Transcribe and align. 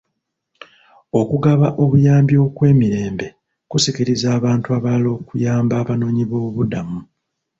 Okugaba 1.19 1.67
obuyambi 1.83 2.35
okw'emirembe 2.45 3.27
kusikiriza 3.69 4.27
abantu 4.37 4.67
abalala 4.77 5.09
okuyamba 5.17 5.73
abanoonyi 5.81 6.23
b'obubuddamu. 6.29 6.99